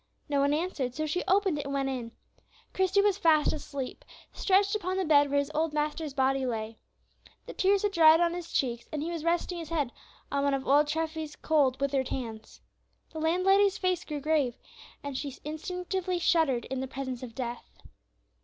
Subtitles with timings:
[0.27, 2.11] No one answered, so she opened it and went in.
[2.73, 6.79] Christie was fast asleep, stretched upon the bed where his old master's body lay.
[7.45, 9.91] The tears had dried on his cheeks, and he was resting his head
[10.31, 12.61] on one of old Treffy's cold, withered hands.
[13.13, 14.55] The landlady's face grew grave,
[15.03, 17.77] and she instinctively shuddered in the presence of death.